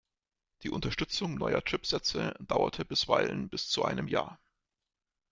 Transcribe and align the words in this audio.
Die 0.63 0.71
Unterstützung 0.71 1.35
neuer 1.35 1.63
Chipsätze 1.63 2.33
dauerte 2.39 2.85
bisweilen 2.85 3.49
bis 3.49 3.69
zu 3.69 3.85
einem 3.85 4.07
Jahr. 4.07 4.39